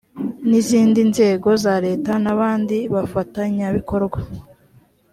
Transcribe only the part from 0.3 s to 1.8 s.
n izindi nzego za